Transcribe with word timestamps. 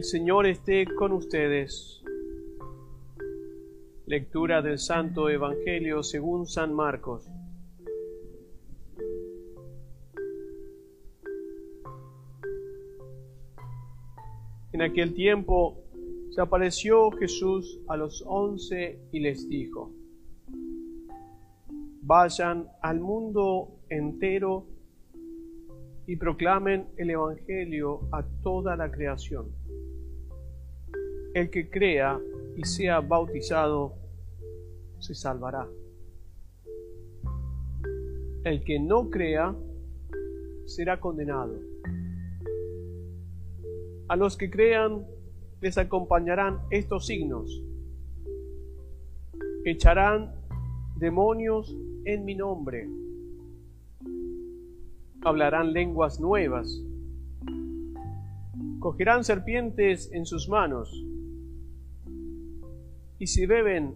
El 0.00 0.04
Señor 0.04 0.46
esté 0.46 0.86
con 0.86 1.12
ustedes. 1.12 2.02
Lectura 4.06 4.62
del 4.62 4.78
Santo 4.78 5.28
Evangelio 5.28 6.02
según 6.02 6.46
San 6.46 6.72
Marcos. 6.72 7.30
En 14.72 14.80
aquel 14.80 15.12
tiempo 15.12 15.84
se 16.30 16.40
apareció 16.40 17.10
Jesús 17.10 17.78
a 17.86 17.98
los 17.98 18.24
once 18.26 19.02
y 19.12 19.20
les 19.20 19.50
dijo, 19.50 19.92
vayan 22.00 22.68
al 22.80 23.00
mundo 23.00 23.82
entero 23.90 24.64
y 26.06 26.16
proclamen 26.16 26.86
el 26.96 27.10
Evangelio 27.10 28.08
a 28.12 28.24
toda 28.42 28.76
la 28.76 28.90
creación. 28.90 29.59
El 31.32 31.48
que 31.48 31.70
crea 31.70 32.20
y 32.56 32.64
sea 32.64 33.00
bautizado 33.00 33.94
se 34.98 35.14
salvará. 35.14 35.68
El 38.42 38.64
que 38.64 38.80
no 38.80 39.10
crea 39.10 39.54
será 40.66 40.98
condenado. 40.98 41.54
A 44.08 44.16
los 44.16 44.36
que 44.36 44.50
crean 44.50 45.06
les 45.60 45.78
acompañarán 45.78 46.62
estos 46.70 47.06
signos. 47.06 47.62
Echarán 49.64 50.34
demonios 50.96 51.76
en 52.06 52.24
mi 52.24 52.34
nombre. 52.34 52.88
Hablarán 55.22 55.72
lenguas 55.72 56.18
nuevas. 56.18 56.82
Cogerán 58.80 59.22
serpientes 59.22 60.10
en 60.12 60.26
sus 60.26 60.48
manos. 60.48 61.06
Y 63.20 63.26
si 63.26 63.44
beben 63.44 63.94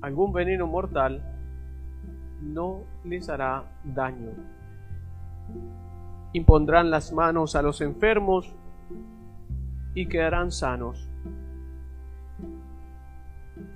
algún 0.00 0.32
veneno 0.32 0.68
mortal, 0.68 1.20
no 2.40 2.84
les 3.04 3.28
hará 3.28 3.64
daño. 3.82 4.30
Impondrán 6.32 6.88
las 6.88 7.12
manos 7.12 7.56
a 7.56 7.62
los 7.62 7.80
enfermos 7.80 8.54
y 9.92 10.06
quedarán 10.06 10.52
sanos. 10.52 11.10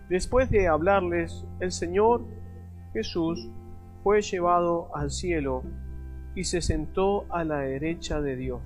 Después 0.09 0.49
de 0.49 0.69
hablarles, 0.69 1.45
el 1.59 1.73
Señor 1.73 2.25
Jesús 2.93 3.51
fue 4.05 4.23
llevado 4.23 4.95
al 4.95 5.11
cielo 5.11 5.65
y 6.37 6.45
se 6.45 6.63
sentó 6.63 7.27
a 7.31 7.43
la 7.43 7.59
derecha 7.59 8.21
de 8.21 8.37
Dios. 8.37 8.63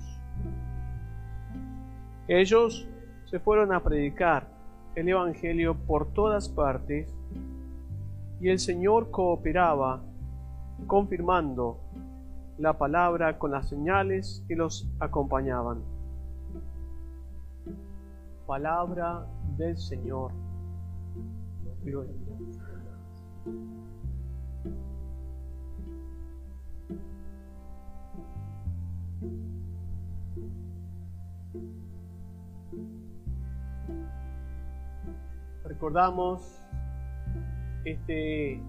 Ellos 2.27 2.87
se 3.25 3.39
fueron 3.39 3.73
a 3.73 3.81
predicar 3.81 4.52
el 4.95 5.09
Evangelio 5.09 5.75
por 5.75 6.13
todas 6.13 6.49
partes 6.49 7.13
y 8.39 8.49
el 8.49 8.59
Señor 8.59 9.09
cooperaba, 9.09 10.01
confirmando 10.87 11.79
la 12.57 12.77
palabra 12.77 13.39
con 13.39 13.51
las 13.51 13.69
señales 13.69 14.43
que 14.47 14.55
los 14.55 14.87
acompañaban. 14.99 15.81
Palabra 18.45 19.25
del 19.57 19.77
Señor. 19.77 20.31
Recordamos 35.73 36.61
este 37.83 38.61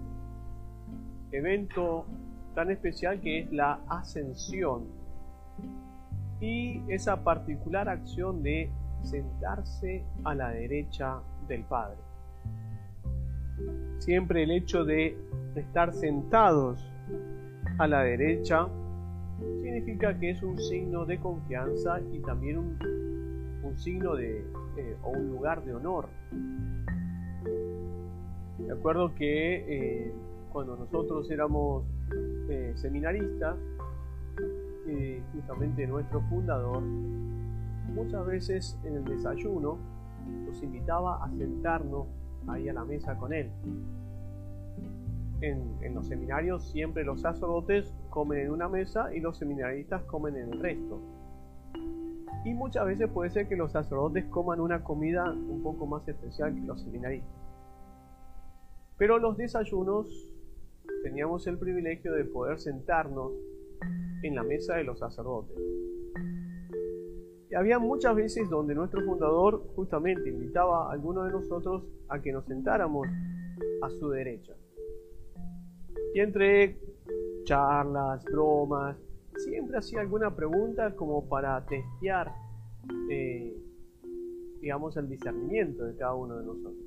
evento 1.31 2.07
tan 2.55 2.71
especial 2.71 3.21
que 3.21 3.41
es 3.41 3.51
la 3.51 3.79
ascensión 3.87 4.85
y 6.41 6.81
esa 6.87 7.23
particular 7.23 7.89
acción 7.89 8.41
de 8.41 8.71
sentarse 9.03 10.03
a 10.23 10.33
la 10.33 10.49
derecha 10.49 11.19
del 11.47 11.63
Padre. 11.65 11.99
Siempre 13.99 14.41
el 14.41 14.49
hecho 14.49 14.83
de 14.83 15.15
estar 15.55 15.93
sentados 15.93 16.91
a 17.77 17.85
la 17.85 18.01
derecha 18.01 18.67
significa 19.61 20.17
que 20.19 20.31
es 20.31 20.41
un 20.41 20.57
signo 20.57 21.05
de 21.05 21.19
confianza 21.19 22.01
y 22.11 22.19
también 22.21 22.57
un, 22.57 22.79
un 23.61 23.77
signo 23.77 24.15
de, 24.15 24.39
eh, 24.77 24.97
o 25.03 25.11
un 25.11 25.29
lugar 25.29 25.63
de 25.63 25.75
honor. 25.75 26.09
Me 28.59 28.71
acuerdo 28.71 29.13
que 29.15 29.65
eh, 29.67 30.13
cuando 30.51 30.75
nosotros 30.77 31.29
éramos 31.29 31.85
eh, 32.49 32.73
seminaristas, 32.75 33.55
justamente 35.33 35.87
nuestro 35.87 36.21
fundador, 36.29 36.79
muchas 36.81 38.25
veces 38.25 38.77
en 38.83 38.97
el 38.97 39.03
desayuno 39.03 39.79
nos 40.45 40.61
invitaba 40.61 41.23
a 41.23 41.29
sentarnos 41.31 42.07
ahí 42.47 42.69
a 42.69 42.73
la 42.73 42.85
mesa 42.85 43.15
con 43.17 43.33
él. 43.33 43.49
En, 45.41 45.93
los 45.93 46.07
seminarios 46.07 46.63
siempre 46.71 47.03
los 47.03 47.21
sacerdotes 47.21 47.93
comen 48.09 48.39
en 48.39 48.51
una 48.51 48.67
mesa 48.67 49.13
y 49.13 49.19
los 49.19 49.37
seminaristas 49.37 50.01
comen 50.03 50.35
en 50.35 50.53
el 50.53 50.59
resto. 50.59 50.99
Y 52.43 52.53
muchas 52.53 52.85
veces 52.85 53.09
puede 53.09 53.29
ser 53.29 53.47
que 53.47 53.55
los 53.55 53.71
sacerdotes 53.71 54.25
coman 54.25 54.59
una 54.59 54.83
comida 54.83 55.31
un 55.31 55.61
poco 55.63 55.85
más 55.85 56.07
especial 56.07 56.53
que 56.53 56.61
los 56.61 56.81
seminaristas. 56.81 57.44
Pero 58.97 59.19
los 59.19 59.35
desayunos 59.37 60.07
teníamos 61.03 61.45
el 61.47 61.57
privilegio 61.57 62.13
de 62.13 62.25
poder 62.25 62.59
sentarnos 62.59 63.33
en 64.23 64.35
la 64.35 64.43
mesa 64.43 64.75
de 64.75 64.85
los 64.85 64.99
sacerdotes. 64.99 65.57
Y 67.49 67.55
había 67.55 67.77
muchas 67.77 68.15
veces 68.15 68.49
donde 68.49 68.73
nuestro 68.73 69.03
fundador 69.03 69.67
justamente 69.75 70.29
invitaba 70.29 70.87
a 70.87 70.93
algunos 70.93 71.25
de 71.25 71.31
nosotros 71.31 71.83
a 72.07 72.21
que 72.21 72.31
nos 72.31 72.45
sentáramos 72.45 73.07
a 73.81 73.89
su 73.89 74.09
derecha. 74.09 74.53
Y 76.13 76.21
entre 76.21 76.77
charlas, 77.43 78.23
bromas, 78.23 78.97
siempre 79.37 79.77
hacía 79.77 79.99
alguna 79.99 80.33
pregunta 80.35 80.95
como 80.95 81.27
para 81.27 81.63
testear, 81.65 82.31
eh, 83.11 83.53
digamos, 84.61 84.95
el 84.97 85.09
discernimiento 85.09 85.83
de 85.83 85.95
cada 85.97 86.15
uno 86.15 86.37
de 86.37 86.45
nosotros 86.45 86.84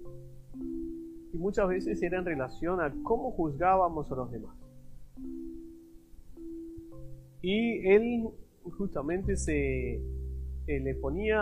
y 1.32 1.36
muchas 1.38 1.68
veces 1.68 2.02
era 2.02 2.18
en 2.18 2.24
relación 2.24 2.80
a 2.80 2.92
cómo 3.02 3.32
juzgábamos 3.32 4.10
a 4.10 4.14
los 4.14 4.30
demás. 4.30 4.56
Y 7.42 7.86
él 7.86 8.28
justamente 8.76 9.36
se 9.36 9.94
eh, 9.94 10.80
le 10.80 10.94
ponía 10.96 11.40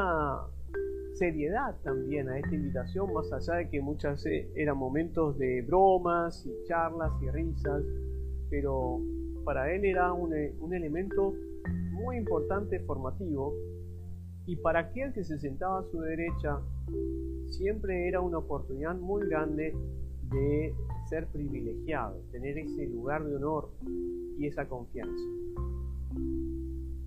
seriedad 1.14 1.74
también 1.82 2.28
a 2.28 2.38
esta 2.38 2.54
invitación, 2.54 3.12
más 3.12 3.32
allá 3.32 3.54
de 3.58 3.70
que 3.70 3.80
muchas 3.80 4.22
veces 4.22 4.48
eran 4.54 4.76
momentos 4.76 5.38
de 5.38 5.62
bromas 5.62 6.44
y 6.46 6.68
charlas 6.68 7.10
y 7.22 7.30
risas, 7.30 7.82
pero 8.50 9.00
para 9.44 9.72
él 9.72 9.84
era 9.84 10.12
un, 10.12 10.34
un 10.60 10.74
elemento 10.74 11.34
muy 11.92 12.18
importante 12.18 12.78
formativo 12.80 13.54
y 14.46 14.56
para 14.56 14.80
aquel 14.80 15.12
que 15.12 15.24
se 15.24 15.38
sentaba 15.38 15.80
a 15.80 15.82
su 15.84 16.00
derecha 16.00 16.60
siempre 17.50 18.08
era 18.08 18.20
una 18.20 18.38
oportunidad 18.38 18.94
muy 18.94 19.26
grande 19.28 19.74
de 20.30 20.74
ser 21.08 21.26
privilegiado, 21.28 22.20
tener 22.32 22.58
ese 22.58 22.86
lugar 22.86 23.24
de 23.24 23.36
honor 23.36 23.70
y 24.38 24.46
esa 24.46 24.68
confianza. 24.68 25.24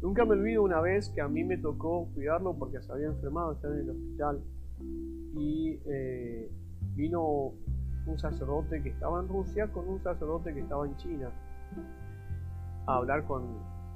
Nunca 0.01 0.23
me 0.25 0.31
olvido 0.31 0.63
una 0.63 0.79
vez 0.79 1.09
que 1.09 1.21
a 1.21 1.27
mí 1.27 1.43
me 1.43 1.57
tocó 1.57 2.07
cuidarlo 2.13 2.53
porque 2.57 2.81
se 2.81 2.91
había 2.91 3.07
enfermado, 3.07 3.53
estaba 3.53 3.73
en 3.75 3.81
el 3.81 3.89
hospital 3.89 4.41
y 5.35 5.79
eh, 5.85 6.49
vino 6.95 7.53
un 8.05 8.17
sacerdote 8.17 8.81
que 8.81 8.89
estaba 8.89 9.19
en 9.21 9.27
Rusia 9.27 9.67
con 9.71 9.87
un 9.87 10.01
sacerdote 10.01 10.53
que 10.53 10.61
estaba 10.61 10.85
en 10.85 10.95
China 10.97 11.31
a 12.87 12.95
hablar 12.95 13.25
con, 13.25 13.43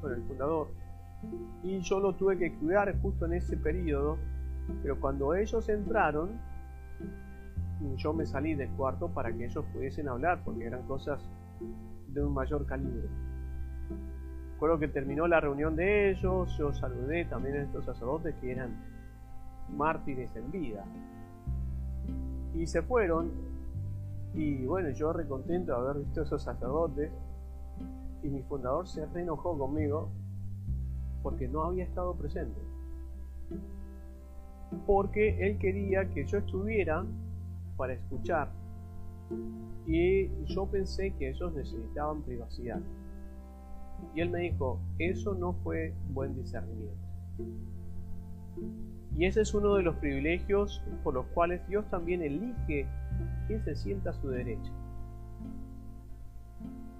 con 0.01 0.13
el 0.13 0.21
fundador. 0.23 0.82
Y 1.63 1.79
yo 1.79 1.99
lo 1.99 2.13
tuve 2.13 2.37
que 2.37 2.53
cuidar 2.55 2.93
justo 3.01 3.25
en 3.25 3.33
ese 3.33 3.57
periodo 3.57 4.17
pero 4.81 4.99
cuando 4.99 5.33
ellos 5.35 5.67
entraron, 5.69 6.39
yo 7.97 8.13
me 8.13 8.25
salí 8.25 8.55
del 8.55 8.69
cuarto 8.71 9.09
para 9.09 9.31
que 9.33 9.45
ellos 9.45 9.65
pudiesen 9.73 10.07
hablar, 10.07 10.41
porque 10.43 10.65
eran 10.65 10.83
cosas 10.83 11.21
de 12.07 12.23
un 12.23 12.33
mayor 12.33 12.65
calibre. 12.65 13.07
Recuerdo 14.53 14.79
que 14.79 14.87
terminó 14.87 15.27
la 15.27 15.41
reunión 15.41 15.75
de 15.75 16.11
ellos, 16.11 16.55
yo 16.57 16.71
saludé 16.71 17.25
también 17.25 17.55
a 17.55 17.63
estos 17.63 17.85
sacerdotes 17.85 18.35
que 18.35 18.51
eran 18.51 18.71
mártires 19.75 20.33
en 20.35 20.51
vida. 20.51 20.85
Y 22.53 22.65
se 22.67 22.81
fueron, 22.81 23.31
y 24.33 24.65
bueno, 24.65 24.89
yo 24.91 25.11
recontento 25.11 25.73
de 25.73 25.77
haber 25.77 26.03
visto 26.03 26.21
a 26.21 26.23
esos 26.23 26.43
sacerdotes, 26.43 27.11
y 28.21 28.29
mi 28.29 28.41
fundador 28.43 28.87
se 28.87 29.05
reenojó 29.07 29.57
conmigo 29.57 30.09
porque 31.23 31.47
no 31.47 31.63
había 31.63 31.85
estado 31.85 32.13
presente. 32.15 32.59
porque 34.85 35.47
Él 35.47 35.57
quería 35.59 36.09
que 36.09 36.25
yo 36.25 36.39
estuviera 36.39 37.05
para 37.77 37.93
escuchar. 37.93 38.51
Y 39.85 40.29
yo 40.45 40.65
pensé 40.67 41.11
que 41.11 41.29
ellos 41.29 41.53
necesitaban 41.53 42.21
privacidad. 42.23 42.81
Y 44.15 44.21
Él 44.21 44.29
me 44.29 44.39
dijo, 44.39 44.79
eso 44.99 45.33
no 45.33 45.53
fue 45.63 45.93
buen 46.11 46.35
discernimiento. 46.35 47.03
Y 49.17 49.25
ese 49.25 49.41
es 49.41 49.53
uno 49.53 49.75
de 49.75 49.83
los 49.83 49.95
privilegios 49.97 50.83
por 51.03 51.13
los 51.13 51.25
cuales 51.27 51.65
Dios 51.67 51.87
también 51.89 52.21
elige 52.21 52.87
quién 53.47 53.63
se 53.63 53.75
sienta 53.75 54.09
a 54.09 54.13
su 54.13 54.29
derecha. 54.29 54.71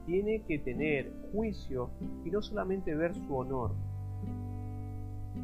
Tiene 0.06 0.44
que 0.44 0.60
tener 0.60 1.12
juicio 1.32 1.90
y 2.24 2.30
no 2.30 2.42
solamente 2.42 2.94
ver 2.94 3.16
su 3.16 3.36
honor. 3.36 3.72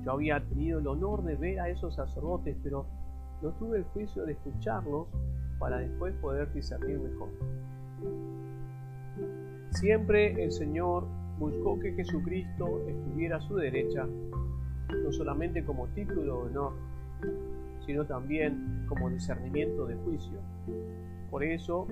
Yo 0.03 0.13
había 0.13 0.39
tenido 0.39 0.79
el 0.79 0.87
honor 0.87 1.23
de 1.23 1.35
ver 1.35 1.59
a 1.59 1.69
esos 1.69 1.95
sacerdotes, 1.95 2.55
pero 2.63 2.85
no 3.41 3.51
tuve 3.51 3.77
el 3.77 3.83
juicio 3.85 4.25
de 4.25 4.33
escucharlos 4.33 5.07
para 5.59 5.79
después 5.79 6.13
poder 6.15 6.51
discernir 6.53 6.99
mejor. 6.99 7.29
Siempre 9.71 10.43
el 10.43 10.51
Señor 10.51 11.05
buscó 11.37 11.79
que 11.79 11.93
Jesucristo 11.93 12.87
estuviera 12.87 13.37
a 13.37 13.41
su 13.41 13.55
derecha 13.55 14.07
no 15.03 15.11
solamente 15.11 15.63
como 15.63 15.87
título 15.89 16.23
de 16.23 16.49
honor, 16.49 16.73
sino 17.85 18.05
también 18.05 18.85
como 18.87 19.09
discernimiento 19.09 19.85
de 19.85 19.95
juicio. 19.95 20.39
Por 21.29 21.43
eso, 21.43 21.87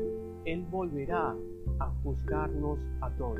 Él 0.46 0.66
volverá 0.70 1.36
a 1.80 1.90
juzgarnos 2.04 2.80
a 3.02 3.10
todos. 3.12 3.40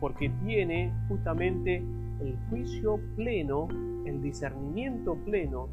Porque 0.00 0.30
tiene 0.42 0.92
justamente 1.08 1.82
el 2.24 2.38
juicio 2.48 2.98
pleno, 3.16 3.68
el 4.04 4.22
discernimiento 4.22 5.16
pleno, 5.24 5.68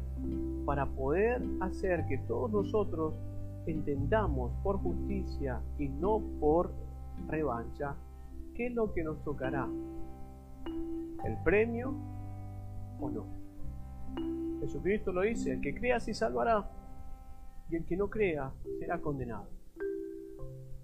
para 0.64 0.86
poder 0.86 1.42
hacer 1.60 2.06
que 2.06 2.18
todos 2.18 2.50
nosotros 2.52 3.14
entendamos 3.66 4.52
por 4.62 4.78
justicia 4.78 5.60
y 5.78 5.88
no 5.88 6.22
por 6.40 6.72
revancha 7.28 7.96
qué 8.54 8.66
es 8.66 8.74
lo 8.74 8.92
que 8.92 9.02
nos 9.02 9.22
tocará 9.24 9.68
el 11.24 11.36
premio 11.44 11.94
o 13.00 13.10
no. 13.10 13.26
Jesucristo 14.60 15.12
lo 15.12 15.22
dice, 15.22 15.52
el 15.52 15.60
que 15.60 15.74
crea 15.74 16.00
sí 16.00 16.14
salvará 16.14 16.70
y 17.70 17.76
el 17.76 17.84
que 17.84 17.96
no 17.96 18.08
crea 18.08 18.52
será 18.78 19.00
condenado. 19.00 19.48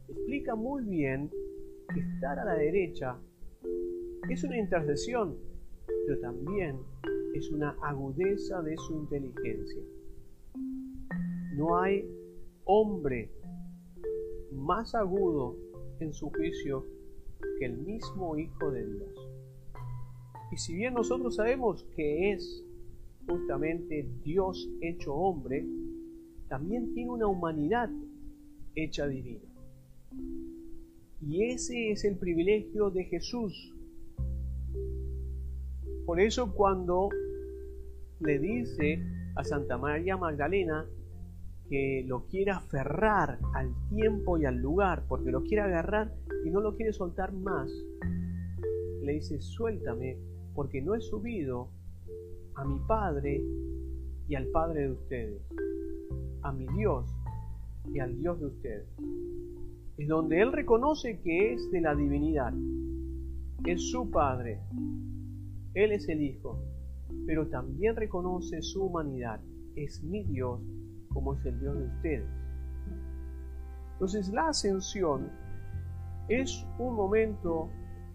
Explica 0.08 0.54
muy 0.54 0.84
bien 0.84 1.30
que 1.92 2.00
estar 2.00 2.38
a 2.38 2.44
la 2.44 2.54
derecha 2.54 3.16
es 4.28 4.44
una 4.44 4.58
intercesión, 4.58 5.36
pero 6.06 6.20
también 6.20 6.78
es 7.34 7.50
una 7.50 7.76
agudeza 7.82 8.62
de 8.62 8.76
su 8.76 8.94
inteligencia. 8.94 9.82
No 11.56 11.78
hay 11.80 12.04
hombre 12.64 13.30
más 14.52 14.94
agudo 14.94 15.56
en 16.00 16.12
su 16.12 16.30
juicio 16.30 16.84
que 17.58 17.66
el 17.66 17.78
mismo 17.78 18.36
Hijo 18.36 18.70
de 18.70 18.86
Dios. 18.86 19.28
Y 20.52 20.56
si 20.56 20.74
bien 20.74 20.94
nosotros 20.94 21.36
sabemos 21.36 21.84
que 21.96 22.32
es 22.32 22.64
justamente 23.26 24.08
Dios 24.24 24.68
hecho 24.80 25.14
hombre, 25.14 25.66
también 26.48 26.94
tiene 26.94 27.10
una 27.10 27.26
humanidad 27.26 27.90
hecha 28.74 29.06
divina. 29.06 29.44
Y 31.20 31.44
ese 31.44 31.90
es 31.90 32.04
el 32.04 32.16
privilegio 32.16 32.90
de 32.90 33.04
Jesús. 33.04 33.74
Por 36.08 36.22
eso 36.22 36.54
cuando 36.54 37.10
le 38.20 38.38
dice 38.38 38.98
a 39.36 39.44
Santa 39.44 39.76
María 39.76 40.16
Magdalena 40.16 40.86
que 41.68 42.02
lo 42.06 42.24
quiere 42.24 42.50
aferrar 42.50 43.38
al 43.52 43.74
tiempo 43.90 44.38
y 44.38 44.46
al 44.46 44.56
lugar, 44.56 45.04
porque 45.06 45.30
lo 45.30 45.42
quiere 45.42 45.64
agarrar 45.64 46.14
y 46.46 46.50
no 46.50 46.62
lo 46.62 46.76
quiere 46.76 46.94
soltar 46.94 47.34
más, 47.34 47.70
le 49.02 49.12
dice, 49.12 49.38
suéltame 49.42 50.16
porque 50.54 50.80
no 50.80 50.94
he 50.94 51.00
subido 51.02 51.68
a 52.54 52.64
mi 52.64 52.78
Padre 52.88 53.42
y 54.28 54.34
al 54.34 54.46
Padre 54.46 54.84
de 54.84 54.92
ustedes, 54.92 55.42
a 56.40 56.52
mi 56.52 56.66
Dios 56.78 57.04
y 57.92 57.98
al 57.98 58.16
Dios 58.16 58.40
de 58.40 58.46
ustedes. 58.46 58.88
Es 59.98 60.08
donde 60.08 60.40
Él 60.40 60.52
reconoce 60.52 61.20
que 61.20 61.52
es 61.52 61.70
de 61.70 61.82
la 61.82 61.94
divinidad, 61.94 62.54
es 63.66 63.90
su 63.90 64.10
Padre, 64.10 64.58
Él 65.78 65.92
es 65.92 66.08
el 66.08 66.20
Hijo, 66.20 66.58
pero 67.24 67.46
también 67.46 67.94
reconoce 67.94 68.62
su 68.62 68.86
humanidad, 68.86 69.40
es 69.76 70.02
mi 70.02 70.24
Dios 70.24 70.60
como 71.12 71.34
es 71.34 71.46
el 71.46 71.60
Dios 71.60 71.78
de 71.78 71.84
ustedes. 71.84 72.28
Entonces 73.92 74.28
la 74.30 74.48
ascensión 74.48 75.30
es 76.28 76.66
un 76.80 76.96
momento 76.96 77.70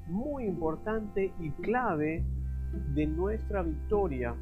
muy 0.08 0.44
importante 0.44 1.34
y 1.40 1.52
clave 1.52 2.26
de 2.96 3.08
nuestra 3.08 3.64
victoria, 3.64 4.36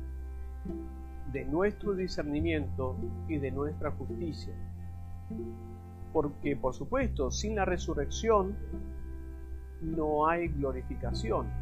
de 1.32 1.46
nuestro 1.46 1.94
discernimiento 1.94 2.96
y 3.28 3.38
de 3.38 3.52
nuestra 3.52 3.92
justicia. 3.92 4.56
Porque, 6.12 6.56
por 6.56 6.74
supuesto, 6.74 7.30
sin 7.30 7.56
la 7.56 7.66
resurrección 7.66 8.56
no 9.84 10.28
hay 10.28 10.48
glorificación. 10.48 11.61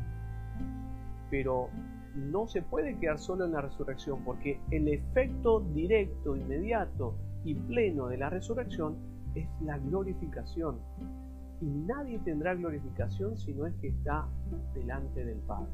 Pero 1.30 1.70
no 2.16 2.48
se 2.48 2.62
puede 2.62 2.98
quedar 2.98 3.20
solo 3.20 3.46
en 3.46 3.54
la 3.54 3.62
resurrección, 3.62 4.24
porque 4.24 4.60
el 4.72 4.88
efecto 4.88 5.62
directo, 5.74 6.36
inmediato 6.36 7.16
y 7.44 7.56
pleno 7.56 8.08
de 8.08 8.18
la 8.18 8.30
resurrección 8.30 8.96
es 9.36 9.48
la 9.62 9.78
glorificación. 9.78 10.78
Y 11.62 11.66
nadie 11.66 12.20
tendrá 12.20 12.56
glorificación 12.56 13.38
si 13.38 13.54
no 13.54 13.66
es 13.66 13.74
que 13.76 13.90
está 13.90 14.28
delante 14.74 15.26
del 15.26 15.40
Padre. 15.40 15.70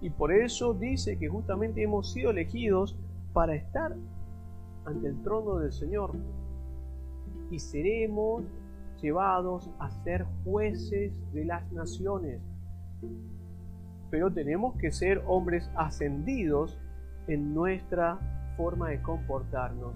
Y 0.00 0.10
por 0.10 0.32
eso 0.32 0.74
dice 0.74 1.16
que 1.18 1.28
justamente 1.28 1.82
hemos 1.82 2.12
sido 2.12 2.30
elegidos 2.30 2.96
para 3.32 3.54
estar 3.54 3.94
ante 4.84 5.08
el 5.08 5.22
trono 5.22 5.58
del 5.58 5.72
Señor. 5.72 6.10
Y 7.50 7.58
seremos 7.60 8.42
llevados 9.00 9.70
a 9.78 9.90
ser 10.02 10.26
jueces 10.44 11.12
de 11.32 11.44
las 11.44 11.70
naciones. 11.72 12.40
Pero 14.12 14.30
tenemos 14.30 14.76
que 14.76 14.92
ser 14.92 15.22
hombres 15.26 15.70
ascendidos 15.74 16.78
en 17.28 17.54
nuestra 17.54 18.18
forma 18.58 18.90
de 18.90 19.00
comportarnos. 19.00 19.94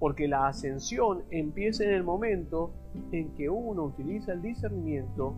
Porque 0.00 0.26
la 0.26 0.48
ascensión 0.48 1.22
empieza 1.30 1.84
en 1.84 1.90
el 1.90 2.02
momento 2.02 2.72
en 3.12 3.28
que 3.34 3.48
uno 3.48 3.84
utiliza 3.84 4.32
el 4.32 4.42
discernimiento 4.42 5.34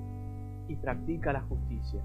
y 0.66 0.76
practica 0.76 1.34
la 1.34 1.42
justicia. 1.42 2.00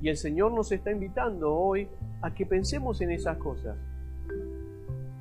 Y 0.00 0.08
el 0.08 0.16
Señor 0.16 0.52
nos 0.52 0.72
está 0.72 0.90
invitando 0.90 1.54
hoy 1.54 1.88
a 2.22 2.32
que 2.32 2.46
pensemos 2.46 3.02
en 3.02 3.10
esas 3.10 3.36
cosas. 3.36 3.76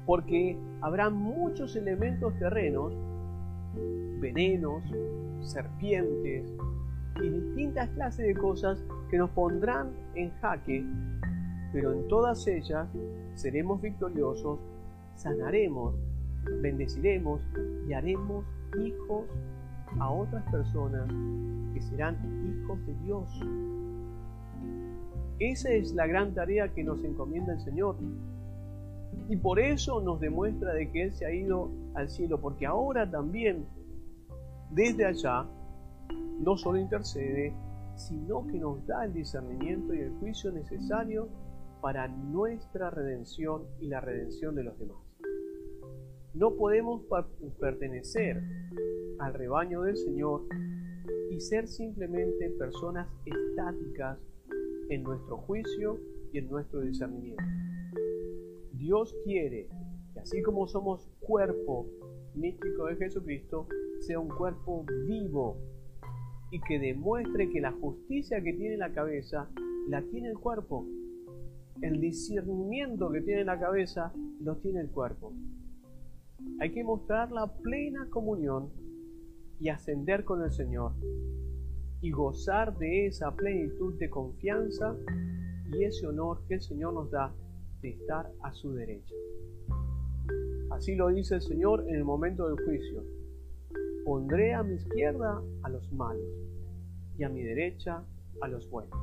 Porque 0.06 0.58
habrá 0.80 1.10
muchos 1.10 1.76
elementos 1.76 2.34
terrenos, 2.40 2.94
venenos, 4.22 4.84
serpientes 5.42 6.46
y 7.22 7.30
distintas 7.30 7.90
clases 7.90 8.28
de 8.28 8.34
cosas 8.36 8.84
que 9.10 9.18
nos 9.18 9.30
pondrán 9.32 9.92
en 10.16 10.32
jaque, 10.42 10.86
pero 11.72 11.94
en 11.94 12.08
todas 12.08 12.48
ellas 12.48 12.88
seremos 13.36 13.82
victoriosos, 13.82 14.60
sanaremos, 15.16 15.96
bendeciremos 16.62 17.42
y 17.88 17.94
haremos 17.94 18.46
hijos 18.84 19.26
a 20.00 20.10
otras 20.10 20.44
personas 20.52 21.08
que 21.74 21.82
serán 21.82 22.18
hijos 22.48 22.86
de 22.86 22.94
Dios. 23.06 23.30
Esa 25.40 25.72
es 25.72 25.94
la 25.94 26.08
gran 26.08 26.34
tarea 26.34 26.70
que 26.70 26.84
nos 26.84 27.04
encomienda 27.04 27.54
el 27.54 27.62
Señor. 27.62 27.96
Y 29.28 29.36
por 29.38 29.60
eso 29.60 30.02
nos 30.02 30.20
demuestra 30.20 30.74
de 30.74 30.92
que 30.92 31.04
Él 31.04 31.14
se 31.14 31.26
ha 31.26 31.34
ido 31.34 31.70
al 31.96 32.10
cielo, 32.10 32.40
porque 32.40 32.66
ahora 32.66 33.10
también, 33.10 33.66
desde 34.70 35.06
allá, 35.06 35.46
no 36.42 36.58
solo 36.58 36.80
intercede, 36.80 37.56
sino 37.96 38.48
que 38.48 38.58
nos 38.58 38.86
da 38.88 39.06
el 39.06 39.14
discernimiento 39.14 39.94
y 39.94 40.00
el 40.00 40.12
juicio 40.20 40.52
necesario 40.52 41.30
para 41.82 42.08
nuestra 42.08 42.90
redención 42.90 43.64
y 43.80 43.88
la 43.88 44.02
redención 44.02 44.56
de 44.56 44.64
los 44.64 44.78
demás. 44.80 44.98
No 46.34 46.56
podemos 46.56 47.04
pertenecer 47.60 48.42
al 49.20 49.34
rebaño 49.34 49.82
del 49.84 49.98
Señor 49.98 50.44
y 51.30 51.40
ser 51.40 51.68
simplemente 51.68 52.50
personas 52.52 53.08
estáticas 53.26 54.18
en 54.90 55.04
nuestro 55.04 55.38
juicio 55.38 56.00
y 56.34 56.40
en 56.40 56.50
nuestro 56.50 56.82
discernimiento. 56.82 57.44
Dios 58.74 59.16
quiere 59.24 59.70
que 60.14 60.20
así 60.20 60.42
como 60.42 60.68
somos 60.68 61.08
cuerpo 61.20 61.88
místico 62.34 62.86
de 62.86 62.96
Jesucristo, 62.96 63.68
sea 64.00 64.20
un 64.20 64.30
cuerpo 64.30 64.86
vivo 65.06 65.58
y 66.52 66.60
que 66.60 66.80
demuestre 66.80 67.50
que 67.50 67.62
la 67.62 67.72
justicia 67.72 68.42
que 68.42 68.54
tiene 68.54 68.78
la 68.78 68.92
cabeza 68.94 69.50
la 69.88 70.02
tiene 70.04 70.30
el 70.30 70.38
cuerpo. 70.38 70.86
El 71.82 72.00
discernimiento 72.00 73.10
que 73.12 73.22
tiene 73.22 73.46
la 73.46 73.60
cabeza 73.60 74.14
lo 74.42 74.58
tiene 74.58 74.82
el 74.82 74.90
cuerpo. 74.90 75.34
Hay 76.60 76.72
que 76.72 76.84
mostrar 76.84 77.32
la 77.32 77.48
plena 77.48 78.08
comunión 78.10 78.70
y 79.60 79.70
ascender 79.70 80.26
con 80.26 80.44
el 80.44 80.52
Señor 80.52 80.94
y 82.02 82.12
gozar 82.12 82.78
de 82.78 83.08
esa 83.08 83.36
plenitud 83.36 83.98
de 83.98 84.10
confianza 84.10 84.96
y 85.72 85.84
ese 85.84 86.08
honor 86.08 86.44
que 86.48 86.56
el 86.56 86.62
Señor 86.62 86.94
nos 86.94 87.12
da 87.12 87.34
de 87.82 87.90
estar 87.92 88.30
a 88.42 88.54
su 88.54 88.74
derecha. 88.74 89.14
Así 90.72 90.96
lo 90.96 91.10
dice 91.10 91.36
el 91.36 91.42
Señor 91.42 91.88
en 91.88 91.96
el 91.96 92.04
momento 92.04 92.48
del 92.48 92.64
juicio. 92.66 93.21
Pondré 94.06 94.54
a 94.54 94.64
mi 94.64 94.76
izquierda 94.76 95.42
a 95.64 95.70
los 95.70 95.92
malos 95.94 96.26
y 97.18 97.24
a 97.24 97.30
mi 97.30 97.42
derecha 97.44 98.04
a 98.42 98.48
los 98.48 98.70
buenos. 98.70 98.98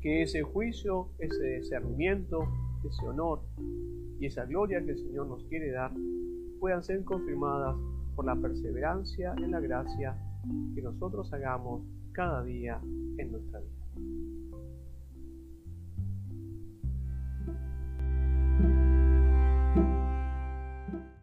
Que 0.00 0.22
ese 0.22 0.42
juicio, 0.42 1.08
ese 1.18 1.58
discernimiento, 1.58 2.48
ese 2.84 3.06
honor 3.06 3.40
y 4.18 4.26
esa 4.26 4.44
gloria 4.46 4.84
que 4.84 4.92
el 4.92 4.98
Señor 4.98 5.28
nos 5.28 5.44
quiere 5.44 5.70
dar 5.70 5.92
puedan 6.60 6.82
ser 6.82 7.04
confirmadas 7.04 7.76
por 8.14 8.24
la 8.24 8.34
perseverancia 8.34 9.34
en 9.36 9.50
la 9.50 9.60
gracia 9.60 10.16
que 10.74 10.82
nosotros 10.82 11.32
hagamos 11.32 11.82
cada 12.12 12.42
día 12.42 12.80
en 13.18 13.30
nuestra 13.30 13.60
vida. 13.60 14.45